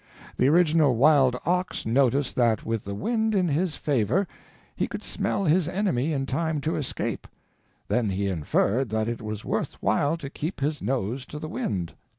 [0.37, 4.27] The original wild ox noticed that with the wind in his favor
[4.75, 7.27] he could smell his enemy in time to escape;
[7.87, 11.93] then he inferred that it was worth while to keep his nose to the wind.